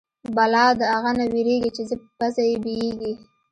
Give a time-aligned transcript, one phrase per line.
[0.35, 1.83] بلا د اغه نه وېرېږي چې
[2.17, 3.13] پزه يې بيېږي.